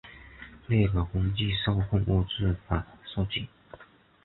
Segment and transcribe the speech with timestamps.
[0.65, 3.47] 列表根据受控物质法设计。